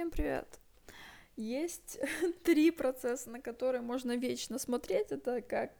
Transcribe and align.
Всем 0.00 0.10
привет! 0.10 0.58
Есть 1.36 2.00
три 2.42 2.70
процесса, 2.70 3.28
на 3.28 3.38
которые 3.38 3.82
можно 3.82 4.16
вечно 4.16 4.58
смотреть. 4.58 5.12
Это 5.12 5.42
как 5.42 5.72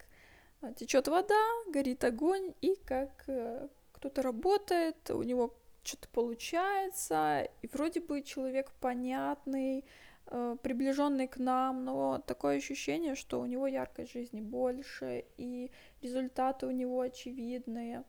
а, 0.60 0.74
течет 0.74 1.08
вода, 1.08 1.42
горит 1.68 2.04
огонь, 2.04 2.52
и 2.60 2.76
как 2.84 3.24
э, 3.28 3.66
кто-то 3.92 4.20
работает, 4.20 5.08
у 5.08 5.22
него 5.22 5.54
что-то 5.82 6.06
получается, 6.10 7.48
и 7.62 7.68
вроде 7.68 8.00
бы 8.00 8.20
человек 8.20 8.72
понятный, 8.78 9.86
э, 10.26 10.56
приближенный 10.62 11.26
к 11.26 11.38
нам, 11.38 11.86
но 11.86 12.22
такое 12.26 12.58
ощущение, 12.58 13.14
что 13.14 13.40
у 13.40 13.46
него 13.46 13.66
яркость 13.66 14.12
жизни 14.12 14.42
больше, 14.42 15.24
и 15.38 15.70
результаты 16.02 16.66
у 16.66 16.72
него 16.72 17.00
очевидные 17.00 18.04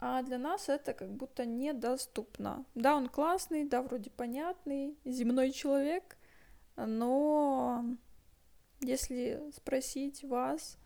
а 0.00 0.22
для 0.22 0.38
нас 0.38 0.68
это 0.68 0.92
как 0.92 1.10
будто 1.10 1.46
недоступно. 1.46 2.64
Да, 2.74 2.96
он 2.96 3.08
классный, 3.08 3.64
да, 3.64 3.82
вроде 3.82 4.10
понятный, 4.10 4.98
земной 5.04 5.50
человек, 5.50 6.16
но 6.76 7.84
если 8.80 9.42
спросить 9.54 10.24
вас, 10.24 10.78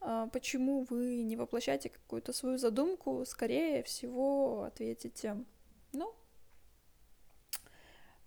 а, 0.00 0.28
почему 0.28 0.86
вы 0.88 1.22
не 1.22 1.36
воплощаете 1.36 1.88
какую-то 1.88 2.32
свою 2.32 2.58
задумку, 2.58 3.24
скорее 3.26 3.82
всего 3.82 4.62
ответите, 4.64 5.44
ну, 5.92 6.14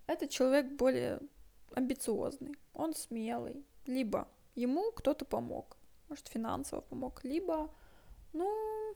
этот 0.07 0.29
человек 0.29 0.71
более 0.73 1.19
амбициозный, 1.73 2.55
он 2.73 2.93
смелый, 2.93 3.65
либо 3.85 4.27
ему 4.55 4.91
кто-то 4.91 5.25
помог, 5.25 5.77
может, 6.09 6.27
финансово 6.27 6.81
помог, 6.81 7.23
либо, 7.23 7.73
ну, 8.33 8.95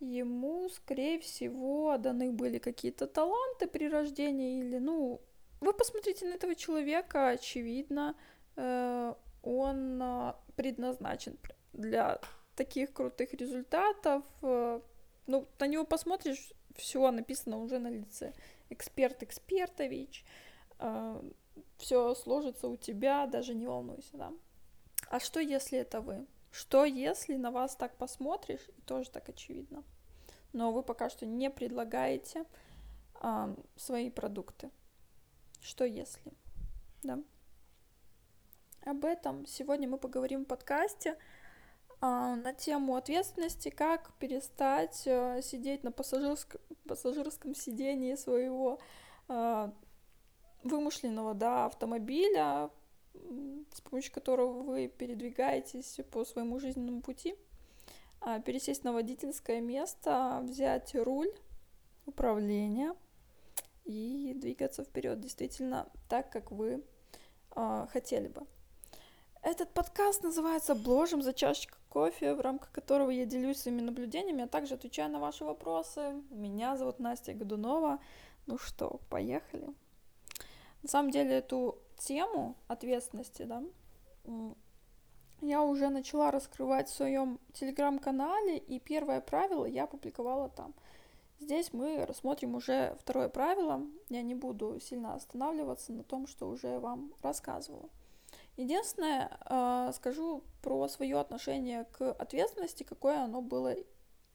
ему, 0.00 0.68
скорее 0.68 1.18
всего, 1.18 1.96
даны 1.98 2.32
были 2.32 2.58
какие-то 2.58 3.06
таланты 3.06 3.66
при 3.66 3.88
рождении 3.88 4.60
или, 4.60 4.78
ну, 4.78 5.20
вы 5.60 5.72
посмотрите 5.72 6.26
на 6.26 6.34
этого 6.34 6.54
человека, 6.54 7.28
очевидно, 7.28 8.14
э, 8.56 9.14
он 9.42 10.02
э, 10.02 10.34
предназначен 10.56 11.38
для 11.72 12.20
таких 12.56 12.92
крутых 12.92 13.32
результатов. 13.34 14.24
Э, 14.42 14.80
ну, 15.26 15.48
на 15.58 15.66
него 15.66 15.84
посмотришь, 15.84 16.52
все 16.74 17.10
написано 17.10 17.58
уже 17.58 17.78
на 17.78 17.88
лице. 17.88 18.32
Эксперт 18.70 19.22
Экспертович, 19.22 20.24
э, 20.78 21.22
все 21.78 22.14
сложится 22.14 22.68
у 22.68 22.76
тебя, 22.76 23.26
даже 23.26 23.54
не 23.54 23.66
волнуйся, 23.66 24.16
да. 24.16 24.32
А 25.08 25.20
что, 25.20 25.40
если 25.40 25.78
это 25.78 26.00
вы? 26.00 26.26
Что, 26.50 26.84
если 26.84 27.36
на 27.36 27.50
вас 27.50 27.76
так 27.76 27.96
посмотришь, 27.96 28.66
и 28.76 28.80
тоже 28.82 29.10
так 29.10 29.28
очевидно, 29.28 29.84
но 30.56 30.72
вы 30.72 30.82
пока 30.82 31.10
что 31.10 31.26
не 31.26 31.50
предлагаете 31.50 32.46
а, 33.20 33.54
свои 33.76 34.08
продукты? 34.08 34.70
Что 35.60 35.84
если? 35.84 36.32
Да. 37.02 37.18
Об 38.82 39.04
этом 39.04 39.44
сегодня 39.44 39.86
мы 39.86 39.98
поговорим 39.98 40.44
в 40.44 40.48
подкасте 40.48 41.18
а, 42.00 42.36
на 42.36 42.54
тему 42.54 42.96
ответственности, 42.96 43.68
как 43.68 44.14
перестать 44.14 45.06
а, 45.06 45.42
сидеть 45.42 45.84
на 45.84 45.92
пассажирском, 45.92 46.58
пассажирском 46.88 47.54
сидении 47.54 48.14
своего 48.14 48.78
а, 49.28 49.74
вымышленного 50.62 51.34
да, 51.34 51.66
автомобиля, 51.66 52.70
с 53.74 53.82
помощью 53.82 54.14
которого 54.14 54.62
вы 54.62 54.88
передвигаетесь 54.88 56.00
по 56.10 56.24
своему 56.24 56.58
жизненному 56.58 57.02
пути, 57.02 57.36
пересесть 58.44 58.84
на 58.84 58.92
водительское 58.92 59.60
место, 59.60 60.40
взять 60.44 60.94
руль 60.94 61.32
управления 62.06 62.94
и 63.84 64.34
двигаться 64.36 64.84
вперед 64.84 65.20
действительно 65.20 65.88
так, 66.08 66.30
как 66.30 66.50
вы 66.50 66.84
э, 67.54 67.86
хотели 67.90 68.28
бы. 68.28 68.46
Этот 69.42 69.72
подкаст 69.72 70.24
называется 70.24 70.74
«Бложим 70.74 71.22
за 71.22 71.32
чашечку 71.32 71.78
кофе», 71.88 72.34
в 72.34 72.40
рамках 72.40 72.72
которого 72.72 73.10
я 73.10 73.24
делюсь 73.26 73.58
своими 73.58 73.80
наблюдениями, 73.80 74.42
а 74.42 74.48
также 74.48 74.74
отвечаю 74.74 75.10
на 75.10 75.20
ваши 75.20 75.44
вопросы. 75.44 76.20
Меня 76.30 76.76
зовут 76.76 76.98
Настя 76.98 77.32
Годунова. 77.32 78.00
Ну 78.46 78.58
что, 78.58 79.00
поехали. 79.08 79.68
На 80.82 80.88
самом 80.88 81.10
деле 81.10 81.36
эту 81.36 81.78
тему 81.96 82.56
ответственности, 82.66 83.44
да, 83.44 83.62
я 85.40 85.62
уже 85.62 85.88
начала 85.88 86.30
раскрывать 86.30 86.88
в 86.88 86.94
своем 86.94 87.38
телеграм-канале, 87.52 88.58
и 88.58 88.78
первое 88.78 89.20
правило 89.20 89.64
я 89.66 89.84
опубликовала 89.84 90.48
там. 90.48 90.74
Здесь 91.38 91.72
мы 91.72 92.06
рассмотрим 92.06 92.54
уже 92.54 92.96
второе 93.00 93.28
правило. 93.28 93.82
Я 94.08 94.22
не 94.22 94.34
буду 94.34 94.80
сильно 94.80 95.14
останавливаться 95.14 95.92
на 95.92 96.02
том, 96.02 96.26
что 96.26 96.48
уже 96.48 96.78
вам 96.78 97.12
рассказывала. 97.22 97.90
Единственное, 98.56 99.38
э, 99.44 99.92
скажу 99.94 100.42
про 100.62 100.88
свое 100.88 101.20
отношение 101.20 101.84
к 101.84 102.10
ответственности, 102.12 102.84
какое 102.84 103.20
оно 103.20 103.42
было 103.42 103.74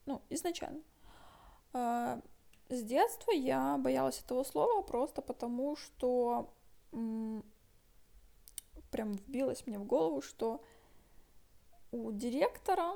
ну, 0.06 0.22
изначально. 0.30 0.82
Э, 1.74 2.22
с 2.70 2.84
детства 2.84 3.32
я 3.32 3.78
боялась 3.80 4.22
этого 4.24 4.44
слова 4.44 4.82
просто 4.84 5.22
потому, 5.22 5.76
что 5.76 6.54
прям 8.92 9.14
вбилось 9.14 9.66
мне 9.66 9.80
в 9.80 9.86
голову, 9.86 10.22
что 10.22 10.64
у 11.92 12.12
директора 12.12 12.94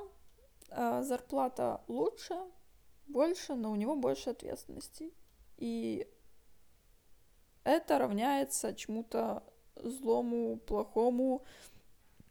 э, 0.70 1.02
зарплата 1.02 1.80
лучше, 1.88 2.36
больше, 3.06 3.54
но 3.54 3.70
у 3.70 3.76
него 3.76 3.96
больше 3.96 4.30
ответственности. 4.30 5.12
И 5.58 6.08
это 7.64 7.98
равняется 7.98 8.74
чему-то 8.74 9.42
злому, 9.76 10.56
плохому, 10.56 11.44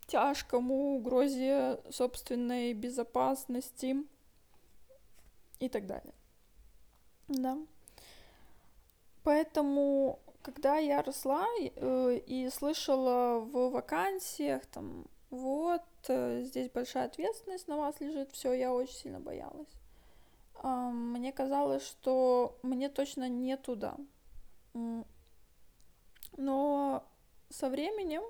тяжкому, 0.07 0.95
угрозе 0.95 1.79
собственной 1.89 2.73
безопасности 2.73 3.97
и 5.59 5.69
так 5.69 5.85
далее. 5.87 6.13
Да. 7.27 7.57
Поэтому, 9.23 10.19
когда 10.41 10.77
я 10.77 11.01
росла 11.01 11.47
э, 11.57 12.19
и 12.27 12.49
слышала 12.49 13.39
в 13.39 13.71
вакансиях 13.71 14.65
там 14.67 15.07
вот, 15.31 15.81
здесь 16.07 16.69
большая 16.69 17.05
ответственность 17.05 17.67
на 17.67 17.77
вас 17.77 17.99
лежит, 17.99 18.31
все, 18.31 18.53
я 18.53 18.73
очень 18.73 18.93
сильно 18.93 19.19
боялась. 19.19 19.69
Мне 20.63 21.31
казалось, 21.31 21.85
что 21.85 22.57
мне 22.63 22.89
точно 22.89 23.29
не 23.29 23.57
туда. 23.57 23.97
Но 26.37 27.03
со 27.49 27.69
временем 27.69 28.23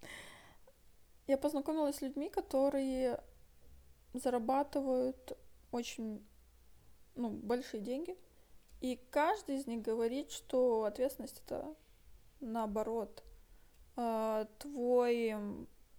я 1.26 1.38
познакомилась 1.38 1.96
с 1.96 2.02
людьми, 2.02 2.28
которые 2.28 3.22
зарабатывают 4.12 5.36
очень 5.72 6.24
ну, 7.14 7.30
большие 7.30 7.80
деньги. 7.80 8.16
И 8.80 9.00
каждый 9.10 9.56
из 9.56 9.66
них 9.66 9.82
говорит, 9.82 10.30
что 10.30 10.84
ответственность 10.84 11.42
это 11.44 11.74
наоборот. 12.40 13.24
А, 13.96 14.46
твой 14.58 15.34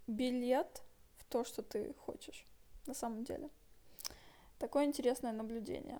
билет 0.06 0.82
то, 1.28 1.44
что 1.44 1.62
ты 1.62 1.94
хочешь 1.94 2.46
на 2.86 2.94
самом 2.94 3.24
деле. 3.24 3.50
Такое 4.58 4.84
интересное 4.84 5.32
наблюдение. 5.32 5.98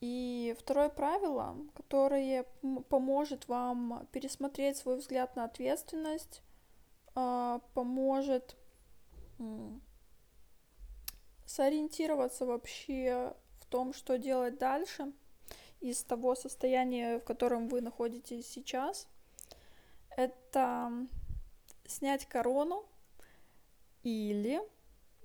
И 0.00 0.56
второе 0.58 0.88
правило, 0.88 1.56
которое 1.74 2.44
поможет 2.88 3.46
вам 3.46 4.08
пересмотреть 4.10 4.76
свой 4.76 4.96
взгляд 4.96 5.36
на 5.36 5.44
ответственность, 5.44 6.42
а, 7.14 7.60
поможет 7.74 8.56
сориентироваться 11.46 12.46
вообще 12.46 13.34
в 13.60 13.66
том, 13.66 13.92
что 13.92 14.18
делать 14.18 14.58
дальше 14.58 15.12
из 15.80 16.02
того 16.02 16.34
состояния, 16.34 17.18
в 17.18 17.24
котором 17.24 17.68
вы 17.68 17.80
находитесь 17.80 18.48
сейчас. 18.48 19.06
Это 20.16 20.92
снять 21.86 22.26
корону 22.26 22.84
или 24.02 24.60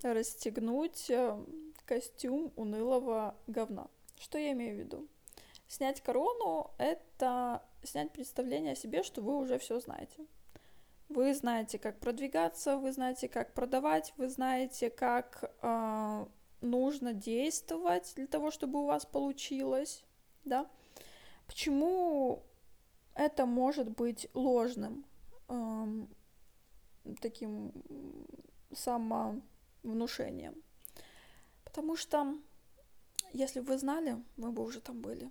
расстегнуть 0.02 1.10
э, 1.10 1.44
костюм 1.84 2.52
унылого 2.56 3.36
говна. 3.46 3.88
Что 4.18 4.38
я 4.38 4.52
имею 4.52 4.76
в 4.76 4.78
виду? 4.78 5.08
Снять 5.66 6.00
корону— 6.00 6.70
это 6.78 7.62
снять 7.82 8.12
представление 8.12 8.72
о 8.72 8.76
себе, 8.76 9.02
что 9.02 9.20
вы 9.20 9.36
уже 9.36 9.58
все 9.58 9.80
знаете. 9.80 10.26
Вы 11.08 11.34
знаете, 11.34 11.78
как 11.78 12.00
продвигаться, 12.00 12.76
вы 12.76 12.92
знаете, 12.92 13.28
как 13.28 13.54
продавать, 13.54 14.12
вы 14.16 14.28
знаете, 14.28 14.90
как 14.90 15.50
э, 15.62 16.26
нужно 16.60 17.12
действовать 17.12 18.12
для 18.16 18.26
того, 18.26 18.50
чтобы 18.50 18.80
у 18.82 18.86
вас 18.86 19.06
получилось, 19.06 20.04
да? 20.44 20.68
Почему 21.46 22.42
это 23.14 23.46
может 23.46 23.88
быть 23.88 24.28
ложным? 24.34 25.06
Эм, 25.48 26.08
таким 27.20 27.72
самовнушением. 28.72 30.54
Потому 31.64 31.96
что, 31.96 32.34
если 33.32 33.60
бы 33.60 33.66
вы 33.72 33.78
знали, 33.78 34.22
мы 34.36 34.52
бы 34.52 34.62
уже 34.62 34.80
там 34.80 35.00
были. 35.00 35.30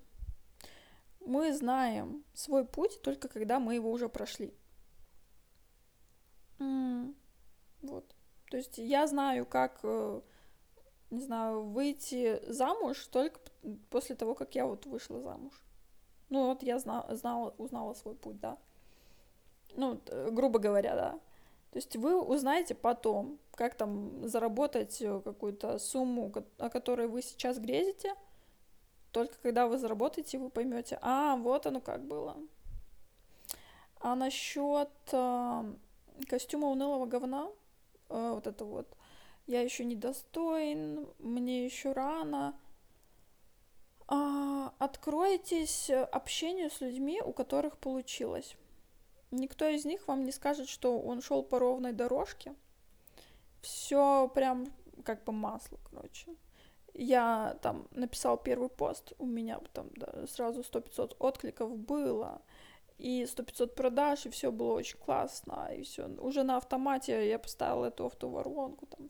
мы 1.28 1.54
знаем 1.54 2.24
свой 2.34 2.66
путь 2.66 3.02
только 3.02 3.28
когда 3.28 3.60
мы 3.60 3.76
его 3.76 3.92
уже 3.92 4.08
прошли. 4.08 4.54
Вот. 7.82 8.16
То 8.50 8.58
есть 8.58 8.78
я 8.78 9.08
знаю, 9.08 9.46
как, 9.46 9.80
э, 9.84 10.22
не 11.10 11.22
знаю, 11.22 11.64
выйти 11.64 12.42
замуж 12.52 13.08
только 13.08 13.40
после 13.90 14.16
того, 14.16 14.36
как 14.36 14.56
я 14.56 14.66
вот 14.66 14.86
вышла 14.86 15.22
замуж. 15.22 15.54
Ну 16.30 16.48
вот 16.48 16.64
я 16.64 16.80
знала, 16.80 17.16
знала 17.16 17.54
узнала 17.58 17.94
свой 17.94 18.16
путь, 18.16 18.40
да. 18.40 18.58
Ну, 19.76 20.02
грубо 20.32 20.60
говоря, 20.60 20.96
да. 20.96 21.20
То 21.78 21.80
есть 21.80 21.96
вы 21.96 22.20
узнаете 22.20 22.74
потом, 22.74 23.38
как 23.54 23.76
там 23.76 24.28
заработать 24.28 25.00
э, 25.00 25.22
какую-то 25.24 25.78
сумму, 25.78 26.34
о 26.58 26.70
которой 26.72 27.08
вы 27.08 27.22
сейчас 27.22 27.60
грезите. 27.60 28.16
Только 29.12 29.36
когда 29.44 29.68
вы 29.68 29.78
заработаете, 29.78 30.40
вы 30.40 30.50
поймете, 30.50 30.98
а, 31.04 31.36
вот 31.36 31.68
оно 31.68 31.80
как 31.80 32.04
было. 32.04 32.36
А 34.00 34.16
насчет 34.16 34.90
э, 35.12 35.74
костюма 36.28 36.70
унылого 36.70 37.06
говна, 37.06 37.48
э, 38.10 38.32
вот 38.34 38.48
это 38.48 38.66
вот, 38.66 38.88
я 39.46 39.62
еще 39.62 39.86
не 39.86 39.96
достоин, 39.96 41.08
мне 41.20 41.64
еще 41.64 41.92
рано. 41.92 42.60
А, 44.08 44.74
откройтесь 44.80 45.92
общению 45.92 46.72
с 46.72 46.82
людьми, 46.82 47.22
у 47.22 47.34
которых 47.34 47.78
получилось. 47.78 48.58
Никто 49.32 49.68
из 49.68 49.86
них 49.86 50.08
вам 50.08 50.24
не 50.24 50.32
скажет, 50.32 50.70
что 50.70 51.00
он 51.00 51.22
шел 51.22 51.44
по 51.44 51.60
ровной 51.60 51.92
дорожке. 51.92 52.56
Все 53.62 54.30
прям 54.34 54.68
как 55.04 55.24
по 55.24 55.32
маслу, 55.32 55.80
короче. 55.90 56.36
Я 56.94 57.58
там 57.62 57.88
написал 57.92 58.38
первый 58.38 58.70
пост, 58.70 59.14
у 59.20 59.26
меня 59.26 59.60
там 59.74 59.90
да, 59.96 60.26
сразу 60.28 60.62
100-500 60.62 61.16
откликов 61.20 61.78
было, 61.78 62.42
и 62.98 63.24
100-500 63.24 63.68
продаж, 63.68 64.26
и 64.26 64.30
все 64.30 64.52
было 64.52 64.74
очень 64.74 64.98
классно, 64.98 65.70
и 65.76 65.84
все. 65.84 66.08
Уже 66.08 66.44
на 66.44 66.58
автомате 66.58 67.30
я 67.30 67.38
поставила 67.38 67.86
эту 67.86 68.08
автоворонку 68.08 68.88
там. 68.88 69.10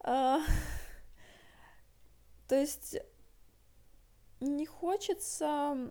А, 0.00 0.40
то 2.48 2.56
есть 2.56 2.98
не 4.40 4.66
хочется 4.66 5.90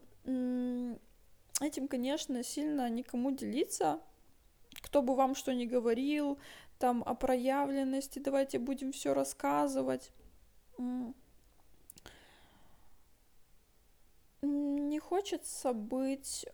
этим, 1.61 1.87
конечно, 1.87 2.43
сильно 2.43 2.89
никому 2.89 3.31
делиться. 3.31 3.99
Кто 4.81 5.01
бы 5.01 5.15
вам 5.15 5.35
что 5.35 5.53
ни 5.53 5.65
говорил, 5.65 6.39
там 6.77 7.03
о 7.05 7.13
проявленности, 7.15 8.19
давайте 8.19 8.59
будем 8.59 8.91
все 8.91 9.13
рассказывать. 9.13 10.11
Не 14.41 14.99
хочется 14.99 15.73
быть 15.73 16.45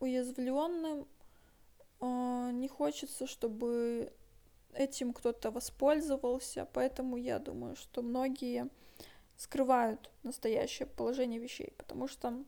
уязвленным, 0.00 1.06
а, 2.00 2.50
не 2.50 2.68
хочется, 2.68 3.26
чтобы 3.26 4.12
этим 4.72 5.12
кто-то 5.12 5.50
воспользовался, 5.50 6.66
поэтому 6.72 7.16
я 7.16 7.38
думаю, 7.38 7.76
что 7.76 8.02
многие 8.02 8.68
скрывают 9.36 10.10
настоящее 10.22 10.86
положение 10.86 11.40
вещей, 11.40 11.74
потому 11.76 12.08
что 12.08 12.42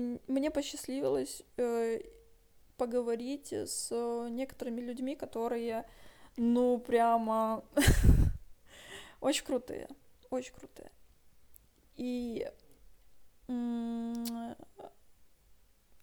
мне 0.00 0.50
посчастливилось 0.50 1.42
э, 1.56 2.00
поговорить 2.76 3.52
с 3.52 3.90
некоторыми 4.30 4.80
людьми, 4.80 5.16
которые, 5.16 5.86
ну, 6.36 6.78
прямо 6.78 7.64
очень 9.20 9.44
крутые, 9.44 9.88
очень 10.30 10.54
крутые. 10.54 10.90
И 11.96 12.48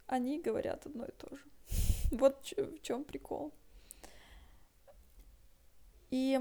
они 0.07 0.42
говорят 0.42 0.85
одно 0.85 1.06
и 1.06 1.12
то 1.12 1.35
же. 1.35 1.44
вот 2.12 2.53
в 2.57 2.81
чем 2.81 3.03
прикол. 3.03 3.53
И 6.12 6.39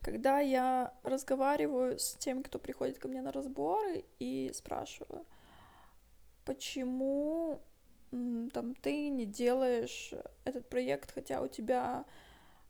когда 0.00 0.40
я 0.40 0.94
разговариваю 1.02 1.98
с 1.98 2.14
теми, 2.14 2.42
кто 2.42 2.58
приходит 2.58 2.98
ко 2.98 3.08
мне 3.08 3.20
на 3.20 3.30
разборы, 3.30 4.04
и 4.18 4.50
спрашиваю, 4.54 5.26
почему 6.48 7.60
там 8.10 8.74
ты 8.76 9.10
не 9.10 9.26
делаешь 9.26 10.14
этот 10.46 10.66
проект, 10.66 11.12
хотя 11.12 11.42
у 11.42 11.46
тебя 11.46 12.06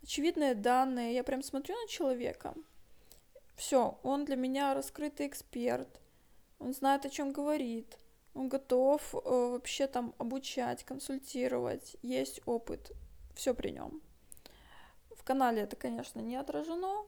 очевидные 0.02 0.54
данные, 0.56 1.14
я 1.14 1.22
прям 1.22 1.42
смотрю 1.44 1.76
на 1.80 1.86
человека, 1.86 2.54
все, 3.54 4.00
он 4.02 4.24
для 4.24 4.34
меня 4.34 4.74
раскрытый 4.74 5.28
эксперт, 5.28 6.00
он 6.58 6.74
знает, 6.74 7.06
о 7.06 7.08
чем 7.08 7.30
говорит, 7.30 7.98
он 8.34 8.48
готов 8.48 9.14
э, 9.14 9.18
вообще 9.22 9.86
там 9.86 10.12
обучать, 10.18 10.82
консультировать, 10.82 11.96
есть 12.02 12.40
опыт, 12.46 12.90
все 13.36 13.54
при 13.54 13.70
нем. 13.70 14.02
В 15.16 15.22
канале 15.22 15.62
это, 15.62 15.76
конечно, 15.76 16.18
не 16.18 16.34
отражено, 16.34 17.06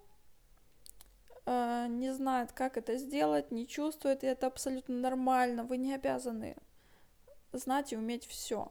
не 1.46 2.12
знает, 2.12 2.52
как 2.52 2.76
это 2.76 2.96
сделать, 2.96 3.50
не 3.50 3.66
чувствует, 3.66 4.22
и 4.22 4.26
это 4.26 4.46
абсолютно 4.46 4.94
нормально. 4.94 5.64
Вы 5.64 5.78
не 5.78 5.94
обязаны 5.94 6.56
знать 7.52 7.92
и 7.92 7.96
уметь 7.96 8.26
все. 8.26 8.70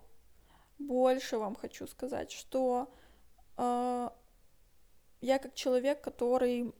Больше 0.78 1.38
вам 1.38 1.56
хочу 1.56 1.88
сказать, 1.88 2.32
что 2.32 2.90
э, 3.58 4.10
я 5.22 5.40
как 5.40 5.54
человек, 5.54 6.02
который, 6.02 6.74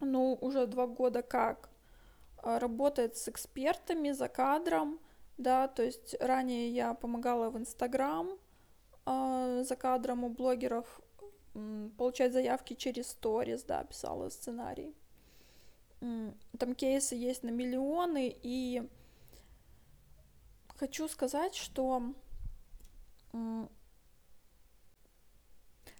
ну, 0.00 0.38
уже 0.40 0.66
два 0.66 0.86
года 0.86 1.22
как 1.22 1.70
э, 2.42 2.58
работает 2.58 3.16
с 3.16 3.28
экспертами 3.28 4.12
за 4.12 4.28
кадром, 4.28 5.00
да, 5.38 5.68
то 5.68 5.82
есть 5.82 6.16
ранее 6.20 6.68
я 6.70 6.92
помогала 6.92 7.48
в 7.48 7.56
Инстаграм 7.56 8.28
э, 9.06 9.64
за 9.66 9.76
кадром 9.76 10.24
у 10.24 10.28
блогеров 10.28 11.00
получать 11.96 12.32
заявки 12.32 12.74
через 12.74 13.08
сторис, 13.08 13.64
да, 13.64 13.84
писала 13.84 14.28
сценарий. 14.30 14.94
Там 16.00 16.74
кейсы 16.74 17.14
есть 17.14 17.42
на 17.42 17.50
миллионы, 17.50 18.34
и 18.42 18.88
хочу 20.76 21.08
сказать, 21.08 21.54
что 21.54 22.14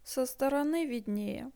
со 0.05 0.26
стороны 0.26 0.87
виднее. 0.87 1.50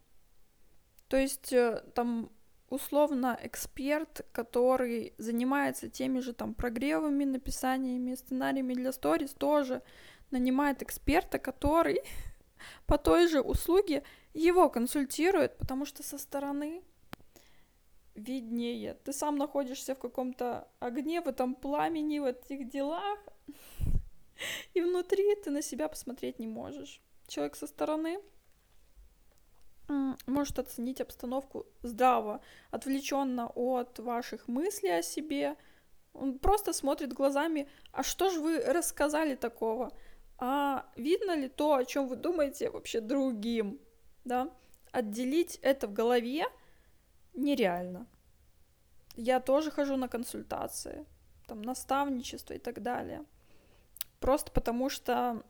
То 1.08 1.16
есть 1.16 1.52
э, 1.52 1.82
там 1.94 2.30
условно 2.68 3.38
эксперт, 3.42 4.26
который 4.32 5.14
занимается 5.18 5.88
теми 5.88 6.20
же 6.20 6.32
там 6.32 6.54
прогревами, 6.54 7.24
написаниями, 7.24 8.14
сценариями 8.14 8.74
для 8.74 8.92
сторис, 8.92 9.32
тоже 9.32 9.82
нанимает 10.30 10.82
эксперта, 10.82 11.38
который 11.38 12.00
по 12.86 12.98
той 12.98 13.28
же 13.28 13.40
услуге 13.40 14.02
его 14.34 14.68
консультирует, 14.70 15.56
потому 15.58 15.86
что 15.86 16.02
со 16.02 16.18
стороны 16.18 16.82
виднее. 18.14 18.94
Ты 19.04 19.12
сам 19.12 19.36
находишься 19.36 19.94
в 19.94 19.98
каком-то 19.98 20.68
огне, 20.80 21.20
в 21.20 21.28
этом 21.28 21.54
пламени, 21.54 22.18
в 22.18 22.24
этих 22.24 22.68
делах, 22.68 23.18
и 24.74 24.80
внутри 24.80 25.34
ты 25.36 25.50
на 25.50 25.62
себя 25.62 25.88
посмотреть 25.88 26.38
не 26.38 26.46
можешь. 26.46 27.00
Человек 27.26 27.56
со 27.56 27.66
стороны 27.66 28.20
может 30.26 30.58
оценить 30.58 31.00
обстановку 31.00 31.66
здраво, 31.82 32.40
отвлеченно 32.70 33.48
от 33.54 33.98
ваших 33.98 34.48
мыслей 34.48 34.98
о 34.98 35.02
себе. 35.02 35.56
Он 36.12 36.38
просто 36.38 36.72
смотрит 36.72 37.12
глазами, 37.12 37.68
а 37.92 38.02
что 38.02 38.30
же 38.30 38.40
вы 38.40 38.60
рассказали 38.60 39.34
такого? 39.34 39.92
А 40.38 40.86
видно 40.96 41.36
ли 41.36 41.48
то, 41.48 41.74
о 41.74 41.84
чем 41.84 42.08
вы 42.08 42.16
думаете 42.16 42.70
вообще 42.70 43.00
другим, 43.00 43.80
да? 44.24 44.50
Отделить 44.90 45.56
это 45.62 45.86
в 45.86 45.92
голове 45.92 46.44
нереально. 47.34 48.06
Я 49.16 49.40
тоже 49.40 49.70
хожу 49.70 49.96
на 49.96 50.08
консультации, 50.08 51.06
там, 51.46 51.62
наставничество 51.62 52.54
и 52.54 52.58
так 52.58 52.82
далее. 52.82 53.24
Просто 54.20 54.50
потому 54.52 54.88
что 54.88 55.42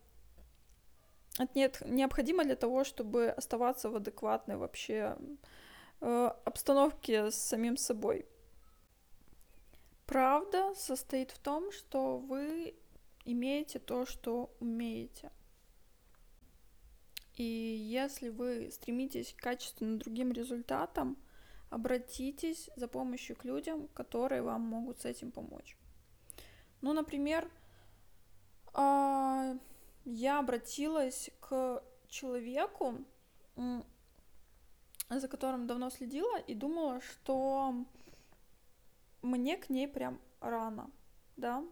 это 1.39 1.51
нет, 1.55 1.83
необходимо 1.87 2.45
для 2.45 2.57
того, 2.57 2.85
чтобы 2.85 3.29
оставаться 3.31 3.89
в 3.89 3.97
адекватной 3.97 4.57
вообще 4.57 5.17
э, 6.01 6.31
обстановке 6.45 7.31
с 7.31 7.37
самим 7.37 7.77
собой. 7.77 8.27
Правда 10.07 10.75
состоит 10.75 11.31
в 11.31 11.39
том, 11.39 11.73
что 11.73 12.19
вы 12.19 12.75
имеете 13.25 13.79
то, 13.79 14.07
что 14.07 14.55
умеете. 14.61 15.31
И 17.37 17.43
если 17.45 18.29
вы 18.29 18.71
стремитесь 18.71 19.33
к 19.33 19.43
качественным 19.43 19.99
другим 19.99 20.33
результатам, 20.33 21.17
обратитесь 21.71 22.69
за 22.77 22.89
помощью 22.89 23.35
к 23.37 23.45
людям, 23.45 23.89
которые 23.89 24.43
вам 24.43 24.61
могут 24.61 25.01
с 25.01 25.07
этим 25.07 25.33
помочь. 25.33 25.77
Ну, 26.83 26.93
например, 26.93 27.51
а, 28.75 29.57
я 30.05 30.39
обратилась 30.39 31.31
к 31.41 31.83
человеку, 32.09 33.05
за 35.09 35.29
которым 35.29 35.67
давно 35.67 35.91
следила, 35.91 36.39
и 36.39 36.55
думала, 36.55 37.01
что 37.01 37.75
мне 39.23 39.57
к 39.57 39.71
ней 39.71 39.89
прям 39.89 40.21
рано, 40.41 40.91
да. 41.37 41.65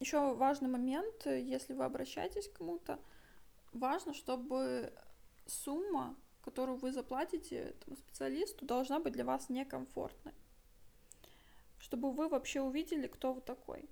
Еще 0.00 0.34
важный 0.34 0.68
момент, 0.70 1.26
если 1.26 1.74
вы 1.74 1.84
обращаетесь 1.84 2.48
к 2.48 2.54
кому-то, 2.54 2.98
важно, 3.72 4.14
чтобы 4.14 4.94
сумма, 5.46 6.16
которую 6.42 6.78
вы 6.78 6.90
заплатите 6.90 7.56
этому 7.56 7.96
специалисту, 7.96 8.64
должна 8.64 8.98
быть 8.98 9.12
для 9.12 9.26
вас 9.26 9.50
некомфортной. 9.50 10.32
Чтобы 11.78 12.12
вы 12.12 12.28
вообще 12.28 12.62
увидели, 12.62 13.08
кто 13.08 13.34
вы 13.34 13.42
такой. 13.42 13.90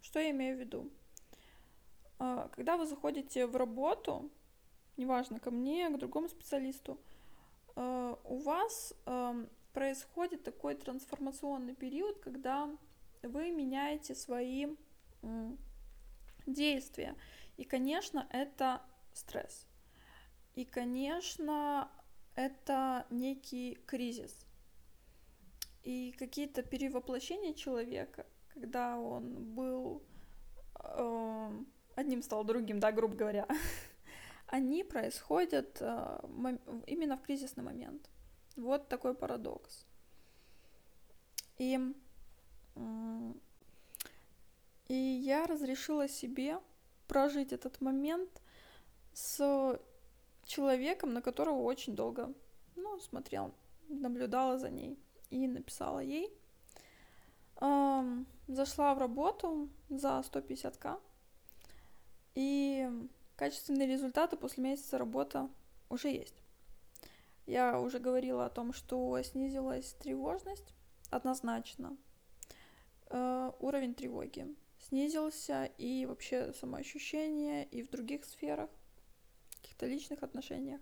Что 0.00 0.18
я 0.18 0.30
имею 0.30 0.56
в 0.56 0.60
виду? 0.60 0.90
А, 2.18 2.48
когда 2.48 2.76
вы 2.76 2.86
заходите 2.86 3.46
в 3.46 3.54
работу, 3.54 4.30
неважно, 4.96 5.38
ко 5.38 5.52
мне, 5.52 5.88
к 5.90 5.98
другому 5.98 6.28
специалисту, 6.28 6.98
а, 7.76 8.18
у 8.24 8.38
вас 8.38 8.94
происходит 9.72 10.42
такой 10.42 10.74
трансформационный 10.74 11.76
период, 11.76 12.18
когда 12.18 12.68
вы 13.22 13.50
меняете 13.50 14.14
свои 14.14 14.66
действия. 16.46 17.16
И, 17.56 17.64
конечно, 17.64 18.26
это 18.30 18.82
стресс. 19.12 19.66
И, 20.54 20.64
конечно, 20.64 21.90
это 22.34 23.06
некий 23.10 23.78
кризис. 23.86 24.46
И 25.82 26.12
какие-то 26.18 26.62
перевоплощения 26.62 27.54
человека, 27.54 28.26
когда 28.52 28.98
он 28.98 29.54
был 29.54 30.02
э, 30.80 31.64
одним 31.94 32.22
стал 32.22 32.44
другим, 32.44 32.78
да, 32.80 32.92
грубо 32.92 33.14
говоря, 33.14 33.46
они 34.46 34.84
происходят 34.84 35.78
э, 35.80 36.20
именно 36.86 37.16
в 37.16 37.22
кризисный 37.22 37.64
момент. 37.64 38.08
Вот 38.56 38.88
такой 38.88 39.14
парадокс. 39.14 39.86
И, 41.58 41.78
и 44.88 44.94
я 44.94 45.46
разрешила 45.46 46.08
себе 46.08 46.60
прожить 47.06 47.52
этот 47.52 47.80
момент 47.80 48.42
с 49.12 49.78
человеком, 50.44 51.12
на 51.12 51.22
которого 51.22 51.62
очень 51.62 51.94
долго, 51.94 52.32
ну, 52.76 52.98
смотрел, 53.00 53.52
наблюдала 53.88 54.58
за 54.58 54.70
ней 54.70 54.98
и 55.30 55.46
написала 55.46 56.00
ей. 56.00 56.32
Зашла 58.46 58.94
в 58.94 58.98
работу 58.98 59.68
за 59.90 60.20
150к, 60.20 61.00
и 62.34 62.88
качественные 63.36 63.88
результаты 63.88 64.36
после 64.36 64.62
месяца 64.62 64.96
работы 64.96 65.48
уже 65.90 66.08
есть. 66.08 66.42
Я 67.46 67.80
уже 67.80 67.98
говорила 67.98 68.46
о 68.46 68.50
том, 68.50 68.72
что 68.72 69.20
снизилась 69.22 69.92
тревожность 69.94 70.72
однозначно. 71.10 71.96
Э, 73.10 73.52
уровень 73.60 73.94
тревоги 73.94 74.54
снизился, 74.78 75.64
и 75.78 76.06
вообще 76.06 76.52
самоощущение, 76.52 77.64
и 77.64 77.82
в 77.82 77.90
других 77.90 78.24
сферах, 78.24 78.70
каких-то 79.60 79.86
личных 79.86 80.22
отношениях. 80.22 80.80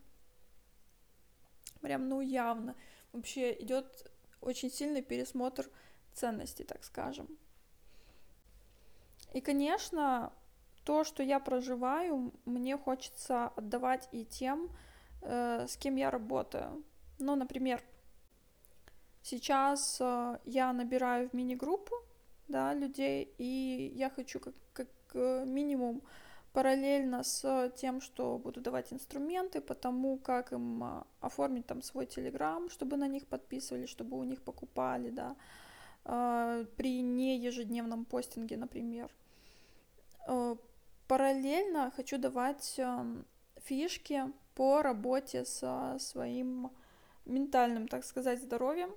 Прям, 1.80 2.08
ну, 2.08 2.20
явно. 2.20 2.74
Вообще 3.12 3.52
идет 3.62 4.10
очень 4.40 4.70
сильный 4.70 5.02
пересмотр 5.02 5.70
ценностей, 6.12 6.64
так 6.64 6.84
скажем. 6.84 7.38
И, 9.32 9.40
конечно, 9.40 10.32
то, 10.84 11.04
что 11.04 11.22
я 11.22 11.38
проживаю, 11.38 12.32
мне 12.44 12.76
хочется 12.76 13.48
отдавать 13.48 14.08
и 14.12 14.24
тем, 14.24 14.70
э, 15.22 15.66
с 15.68 15.76
кем 15.76 15.96
я 15.96 16.10
работаю. 16.10 16.82
Ну, 17.18 17.36
например, 17.36 17.82
сейчас 19.22 19.98
э, 20.00 20.38
я 20.44 20.72
набираю 20.72 21.28
в 21.28 21.32
мини-группу, 21.32 21.94
да, 22.48 22.74
людей, 22.74 23.34
и 23.38 23.92
я 23.94 24.10
хочу 24.10 24.40
как, 24.40 24.54
как 24.72 24.88
э, 25.14 25.44
минимум 25.46 26.02
параллельно 26.52 27.22
с 27.22 27.70
тем, 27.76 28.00
что 28.00 28.38
буду 28.38 28.60
давать 28.60 28.92
инструменты 28.92 29.60
по 29.60 29.74
тому, 29.74 30.18
как 30.18 30.52
им 30.52 30.82
э, 30.84 31.02
оформить 31.20 31.66
там 31.66 31.82
свой 31.82 32.06
телеграм, 32.06 32.70
чтобы 32.70 32.96
на 32.96 33.08
них 33.08 33.26
подписывали, 33.26 33.86
чтобы 33.86 34.18
у 34.18 34.24
них 34.24 34.42
покупали, 34.42 35.10
да, 35.10 35.36
э, 36.04 36.64
при 36.76 37.02
не 37.02 37.38
ежедневном 37.38 38.04
постинге, 38.04 38.56
например. 38.56 39.10
Параллельно 41.08 41.92
хочу 41.94 42.18
давать 42.18 42.74
эм, 42.78 43.24
фишки 43.62 44.24
по 44.56 44.82
работе 44.82 45.44
со 45.44 45.96
своим 46.00 46.72
ментальным, 47.24 47.86
так 47.86 48.04
сказать, 48.04 48.40
здоровьем, 48.40 48.90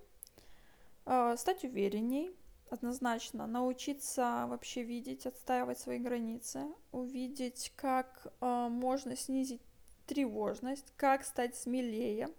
э, 1.06 1.36
стать 1.38 1.64
уверенней, 1.64 2.32
однозначно, 2.70 3.48
научиться 3.48 4.46
вообще 4.48 4.84
видеть, 4.84 5.26
отстаивать 5.26 5.80
свои 5.80 6.00
границы, 6.00 6.68
увидеть, 6.92 7.72
как 7.76 8.28
э, 8.42 8.68
можно 8.70 9.16
снизить 9.16 9.62
тревожность, 10.06 10.94
как 10.96 11.24
стать 11.24 11.56
смелее, 11.56 12.30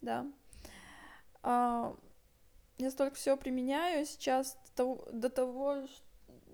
да. 0.00 0.26
Э, 1.42 1.94
я 2.78 2.90
столько 2.90 3.16
всего 3.16 3.36
применяю 3.36 4.04
сейчас 4.06 4.56
до 4.64 4.74
того, 4.74 5.08
до 5.12 5.30
того, 5.30 5.86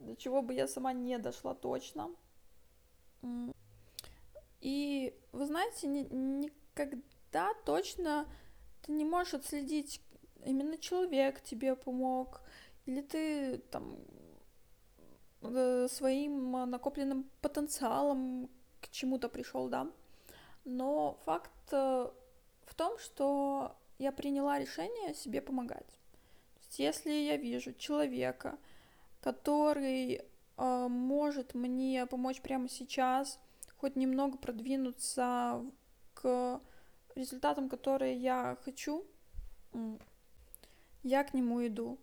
до 0.00 0.16
чего 0.16 0.42
бы 0.42 0.54
я 0.54 0.68
сама 0.68 0.92
не 0.92 1.18
дошла 1.18 1.54
точно. 1.54 2.10
И 4.60 5.14
вы 5.32 5.46
знаете, 5.46 5.86
ни, 5.86 6.02
никогда 6.10 7.54
точно 7.64 8.26
ты 8.82 8.92
не 8.92 9.04
можешь 9.04 9.34
отследить, 9.34 10.02
именно 10.44 10.78
человек 10.78 11.42
тебе 11.42 11.74
помог, 11.76 12.42
или 12.86 13.02
ты 13.02 13.58
там 13.70 13.96
э, 15.42 15.88
своим 15.88 16.52
накопленным 16.70 17.30
потенциалом 17.40 18.50
к 18.80 18.88
чему-то 18.90 19.28
пришел, 19.28 19.68
да. 19.68 19.90
Но 20.64 21.18
факт 21.24 21.72
э, 21.72 22.10
в 22.64 22.74
том, 22.74 22.98
что 22.98 23.76
я 23.98 24.12
приняла 24.12 24.58
решение 24.58 25.14
себе 25.14 25.40
помогать. 25.40 25.98
Есть, 26.56 26.78
если 26.78 27.10
я 27.10 27.36
вижу 27.36 27.72
человека, 27.74 28.58
который 29.20 30.22
э, 30.56 30.86
может 30.88 31.54
мне 31.54 32.06
помочь 32.06 32.40
прямо 32.40 32.68
сейчас, 32.68 33.38
хоть 33.76 33.96
немного 33.96 34.38
продвинуться 34.38 35.64
к 36.14 36.60
результатам, 37.14 37.68
которые 37.68 38.16
я 38.16 38.56
хочу, 38.64 39.06
я 41.02 41.24
к 41.24 41.34
нему 41.34 41.66
иду. 41.66 41.98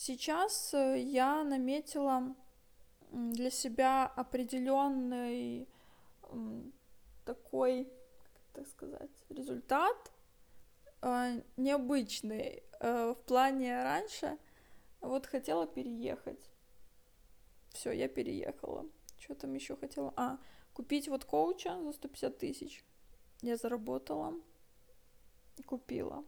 Сейчас 0.00 0.74
э, 0.74 1.00
я 1.00 1.42
наметила 1.42 2.36
для 3.10 3.50
себя 3.50 4.06
определенный 4.06 5.66
такой, 7.24 7.84
как 8.22 8.42
так 8.52 8.68
сказать, 8.68 9.10
результат 9.28 10.12
э, 11.02 11.42
необычный 11.56 12.62
э, 12.78 13.10
в 13.10 13.26
плане 13.26 13.82
раньше. 13.82 14.38
Вот 15.00 15.26
хотела 15.26 15.66
переехать 15.66 16.48
все, 17.70 17.90
я 17.90 18.06
переехала. 18.06 18.86
Что 19.18 19.34
там 19.34 19.52
еще 19.54 19.74
хотела? 19.74 20.14
А, 20.14 20.38
купить 20.74 21.08
вот 21.08 21.24
коуча 21.24 21.76
за 21.82 21.92
150 21.92 22.38
тысяч. 22.38 22.84
Я 23.42 23.56
заработала, 23.56 24.32
купила. 25.66 26.24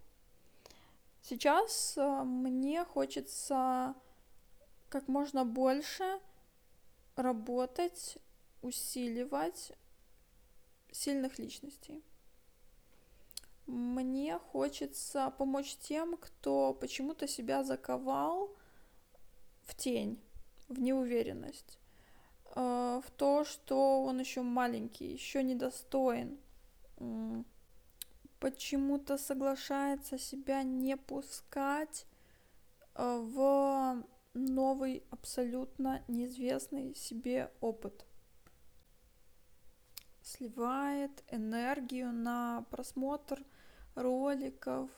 Сейчас 1.23 1.95
э, 1.97 2.23
мне 2.25 2.85
хочется 2.85 3.95
как 4.89 5.07
можно 5.09 5.45
больше 5.45 6.21
работать, 7.17 8.19
усиливать 8.63 9.73
сильных 10.91 11.39
личностей. 11.39 12.03
Мне 13.67 14.39
хочется 14.39 15.33
помочь 15.39 15.77
тем, 15.77 16.17
кто 16.17 16.75
почему-то 16.75 17.29
себя 17.29 17.63
заковал 17.63 18.57
в 19.63 19.77
тень 19.77 20.21
в 20.71 20.81
неуверенность, 20.81 21.79
э, 22.55 23.01
в 23.05 23.11
то, 23.17 23.45
что 23.45 24.03
он 24.05 24.21
еще 24.21 24.43
маленький, 24.43 25.13
еще 25.13 25.43
недостоин, 25.43 26.39
почему-то 28.41 29.19
соглашается 29.19 30.19
себя 30.19 30.63
не 30.63 30.97
пускать 30.97 32.07
э, 32.95 33.19
в 33.23 34.05
новый, 34.35 35.05
абсолютно 35.11 36.03
неизвестный 36.09 36.95
себе 36.95 37.53
опыт. 37.61 38.07
Сливает 40.23 41.23
энергию 41.31 42.13
на 42.13 42.65
просмотр 42.71 43.45
роликов, 43.95 44.91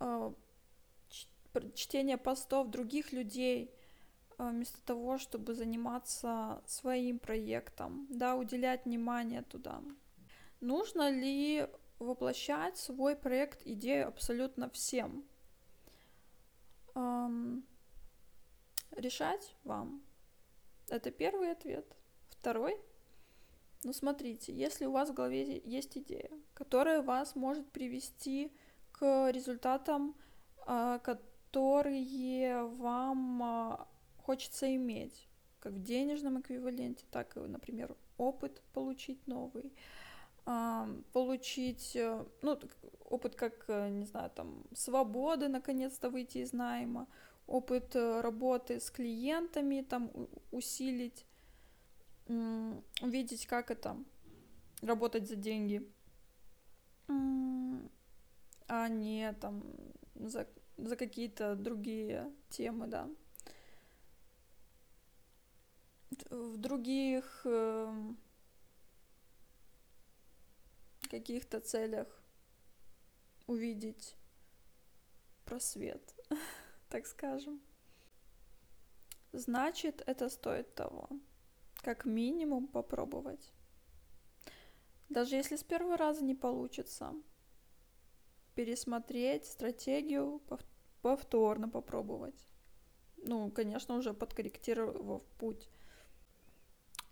э, 0.00 0.32
чтение 1.74 2.16
постов 2.16 2.68
других 2.68 3.12
людей, 3.12 3.74
а, 4.38 4.50
вместо 4.50 4.82
того, 4.84 5.18
чтобы 5.18 5.54
заниматься 5.54 6.62
своим 6.66 7.18
проектом, 7.18 8.06
да, 8.08 8.36
уделять 8.36 8.86
внимание 8.86 9.42
туда. 9.42 9.82
Нужно 10.60 11.10
ли 11.10 11.66
воплощать 12.00 12.76
свой 12.76 13.16
проект, 13.16 13.66
идею 13.66 14.08
абсолютно 14.08 14.68
всем? 14.70 15.24
эм, 16.94 17.64
решать 18.92 19.54
вам. 19.64 20.02
Это 20.88 21.10
первый 21.10 21.52
ответ. 21.52 21.86
Второй. 22.28 22.76
Ну, 23.82 23.92
смотрите, 23.92 24.52
если 24.52 24.86
у 24.86 24.92
вас 24.92 25.10
в 25.10 25.14
голове 25.14 25.62
есть 25.64 25.96
идея, 25.96 26.30
которая 26.54 27.02
вас 27.02 27.34
может 27.34 27.70
привести 27.70 28.52
к 28.92 29.30
результатам, 29.30 30.14
э, 30.66 30.98
которые 31.02 32.64
вам 32.64 33.42
э, 33.42 33.76
хочется 34.22 34.74
иметь, 34.74 35.28
как 35.60 35.72
в 35.72 35.82
денежном 35.82 36.40
эквиваленте, 36.40 37.06
так 37.10 37.36
и, 37.36 37.40
например, 37.40 37.96
опыт 38.18 38.62
получить 38.74 39.26
новый, 39.26 39.72
получить, 41.12 41.96
э, 41.96 42.24
ну, 42.42 42.58
опыт 43.04 43.34
как, 43.34 43.64
э, 43.68 43.88
не 43.90 44.04
знаю, 44.04 44.30
там, 44.30 44.64
свободы, 44.74 45.48
наконец-то 45.48 46.10
выйти 46.10 46.38
из 46.38 46.52
найма, 46.52 47.06
опыт 47.46 47.94
э, 47.96 48.20
работы 48.20 48.80
с 48.80 48.90
клиентами, 48.90 49.82
там, 49.82 50.10
усилить, 50.50 51.26
увидеть, 53.02 53.46
как 53.46 53.70
это, 53.70 53.96
работать 54.82 55.28
за 55.28 55.36
деньги, 55.36 55.84
а 58.68 58.88
не 58.88 59.32
там 59.40 59.64
за, 60.14 60.46
за 60.76 60.96
какие-то 60.96 61.56
другие 61.56 62.32
темы, 62.50 62.86
да. 62.86 63.08
В 66.30 66.56
других 66.56 67.42
эм, 67.44 68.16
каких-то 71.10 71.60
целях 71.60 72.22
увидеть 73.46 74.16
просвет, 75.44 76.14
так 76.88 77.06
скажем. 77.06 77.60
Значит, 79.32 80.02
это 80.06 80.28
стоит 80.28 80.74
того. 80.74 81.08
Как 81.82 82.04
минимум 82.04 82.68
попробовать. 82.68 83.52
Даже 85.08 85.36
если 85.36 85.56
с 85.56 85.64
первого 85.64 85.96
раза 85.96 86.22
не 86.24 86.34
получится, 86.34 87.14
пересмотреть 88.54 89.46
стратегию, 89.46 90.40
повторно 91.02 91.68
попробовать. 91.68 92.46
Ну, 93.16 93.50
конечно, 93.50 93.96
уже 93.96 94.14
подкорректировав 94.14 95.24
путь. 95.38 95.68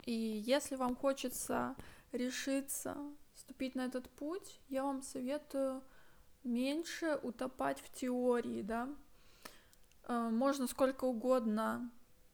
И 0.05 0.13
если 0.13 0.77
вам 0.77 0.97
хочется 0.97 1.75
решиться 2.13 2.97
вступить 3.39 3.77
на 3.77 3.87
этот 3.87 4.11
путь, 4.11 4.61
я 4.69 4.83
вам 4.83 5.01
советую 5.03 5.83
меньше 6.43 7.19
утопать 7.23 7.81
в 7.81 7.91
теории, 7.91 8.63
да. 8.63 8.89
Э, 10.09 10.29
можно 10.31 10.67
сколько 10.67 11.05
угодно 11.05 11.91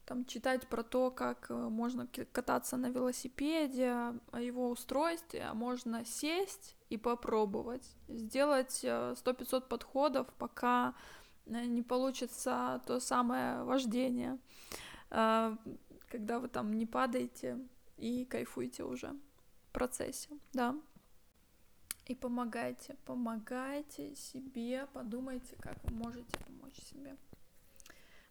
там 0.07 0.25
читать 0.25 0.67
про 0.67 0.83
то, 0.83 1.11
как 1.11 1.51
э, 1.51 1.55
можно 1.55 2.07
кататься 2.33 2.77
на 2.77 2.89
велосипеде, 2.89 3.93
о 4.33 4.41
его 4.41 4.71
устройстве, 4.71 5.43
а 5.43 5.55
можно 5.55 6.05
сесть 6.05 6.75
и 6.89 6.97
попробовать, 6.97 7.87
сделать 8.09 8.83
100-500 8.83 9.59
э, 9.59 9.61
подходов, 9.61 10.27
пока 10.39 10.95
не 11.47 11.83
получится 11.83 12.81
то 12.87 13.01
самое 13.01 13.65
вождение, 13.65 14.39
когда 15.11 16.39
вы 16.39 16.49
там 16.49 16.73
не 16.73 16.87
падаете 16.87 17.59
и 17.99 18.25
кайфуете 18.25 18.85
уже 18.85 19.15
в 19.69 19.73
процессе, 19.73 20.31
да. 20.55 20.75
И 22.07 22.15
помогайте, 22.15 22.97
помогайте 23.07 24.15
себе, 24.15 24.87
подумайте, 24.93 25.57
как 25.61 25.83
вы 25.85 25.95
можете 25.95 26.39
помочь 26.47 26.79
себе. 26.91 27.17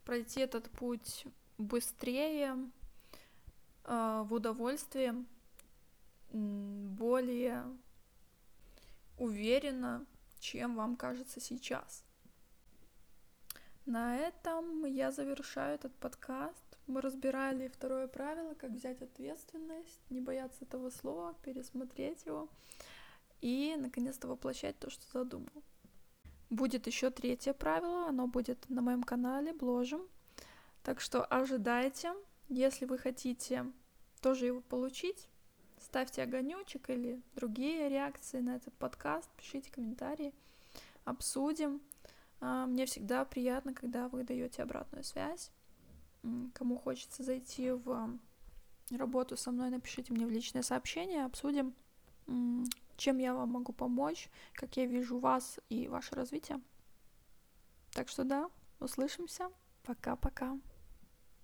Пройти 0.06 0.42
этот 0.42 0.70
путь 0.70 1.26
быстрее, 1.58 2.56
э, 3.86 4.24
в 4.26 4.34
удовольствие, 4.34 5.26
более 6.32 7.64
уверенно, 9.18 10.06
чем 10.40 10.76
вам 10.76 10.96
кажется 10.96 11.40
сейчас. 11.40 12.04
На 13.86 14.18
этом 14.18 14.86
я 14.86 15.12
завершаю 15.12 15.76
этот 15.76 15.94
подкаст. 15.96 16.64
Мы 16.88 17.02
разбирали 17.02 17.68
второе 17.68 18.08
правило, 18.08 18.54
как 18.54 18.72
взять 18.72 19.02
ответственность, 19.02 20.02
не 20.10 20.22
бояться 20.22 20.64
этого 20.64 20.90
слова, 20.90 21.34
пересмотреть 21.44 22.26
его 22.26 22.50
и 23.44 23.76
наконец-то 23.78 24.30
воплощать 24.30 24.80
то, 24.80 24.90
что 24.90 25.04
задумал. 25.12 25.64
Будет 26.50 26.88
еще 26.88 27.10
третье 27.10 27.54
правило, 27.54 28.08
оно 28.08 28.26
будет 28.26 28.70
на 28.70 28.82
моем 28.82 29.04
канале, 29.04 29.52
бложим. 29.52 30.08
Так 30.82 31.02
что 31.02 31.26
ожидайте, 31.26 32.14
если 32.48 32.86
вы 32.86 32.98
хотите 32.98 33.70
тоже 34.22 34.46
его 34.46 34.62
получить, 34.62 35.28
ставьте 35.78 36.24
огонечек 36.24 36.90
или 36.90 37.22
другие 37.36 37.90
реакции 37.90 38.40
на 38.40 38.56
этот 38.56 38.74
подкаст, 38.76 39.30
пишите 39.36 39.70
комментарии, 39.72 40.34
обсудим. 41.04 41.82
А, 42.40 42.66
мне 42.66 42.86
всегда 42.86 43.26
приятно, 43.26 43.74
когда 43.74 44.08
вы 44.08 44.24
даете 44.24 44.64
обратную 44.64 45.04
связь. 45.04 45.52
Кому 46.54 46.78
хочется 46.78 47.24
зайти 47.24 47.72
в 47.72 48.18
работу 48.90 49.36
со 49.36 49.52
мной, 49.52 49.70
напишите 49.70 50.14
мне 50.14 50.26
в 50.26 50.30
личное 50.30 50.62
сообщение, 50.62 51.26
обсудим 51.26 51.76
чем 52.98 53.18
я 53.18 53.34
вам 53.34 53.50
могу 53.50 53.74
помочь, 53.74 54.30
как 54.54 54.78
я 54.78 54.86
вижу 54.86 55.20
вас 55.20 55.60
и 55.70 55.88
ваше 55.88 56.16
развитие. 56.16 56.62
Так 57.92 58.10
что 58.10 58.24
да, 58.24 58.50
услышимся. 58.80 59.50
Пока-пока. 59.84 60.58